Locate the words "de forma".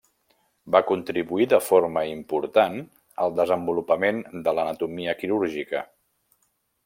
1.51-2.03